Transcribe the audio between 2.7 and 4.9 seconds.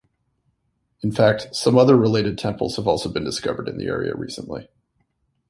have also been discovered in the area recently.